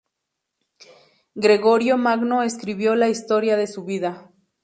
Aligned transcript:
Gregorio 1.35 1.95
Magno 1.95 2.41
escribió 2.41 2.95
la 2.95 3.09
historia 3.09 3.55
de 3.55 3.67
su 3.67 3.85
vida. 3.85 4.31